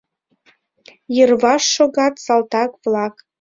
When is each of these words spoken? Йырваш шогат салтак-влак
Йырваш 1.15 1.63
шогат 1.75 2.15
салтак-влак 2.25 3.13